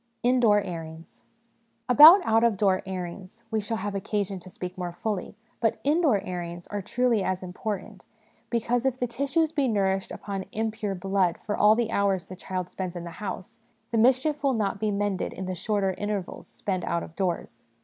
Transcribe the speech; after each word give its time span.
"Indoor 0.31 0.61
Airings. 0.63 1.21
About 1.87 2.25
out 2.25 2.43
of 2.43 2.57
door 2.57 2.81
airings 2.87 3.43
we 3.51 3.61
shall 3.61 3.77
have 3.77 3.93
occasion 3.93 4.39
to 4.39 4.49
speak 4.49 4.75
more 4.75 4.91
fully; 4.91 5.37
but 5.59 5.79
indoor 5.83 6.19
airings 6.21 6.65
are 6.65 6.81
truly 6.81 7.21
as 7.23 7.43
important, 7.43 8.05
because, 8.49 8.83
if 8.83 8.97
the 8.97 9.05
tissues 9.05 9.51
be 9.51 9.67
nourished 9.67 10.11
upon 10.11 10.45
impure 10.53 10.95
blood 10.95 11.37
for 11.45 11.55
all 11.55 11.75
the 11.75 11.91
hours 11.91 12.25
the 12.25 12.35
child 12.35 12.71
spends 12.71 12.95
in 12.95 13.03
the 13.03 13.11
house, 13.21 13.59
the 13.91 13.97
mischief 13.99 14.41
will 14.41 14.53
not 14.55 14.79
be 14.79 14.89
mended 14.89 15.33
in 15.33 15.45
the 15.45 15.53
shorter 15.53 15.93
intervals 15.95 16.47
spent 16.47 16.83
out 16.83 17.03
of 17.03 17.15
doors. 17.15 17.65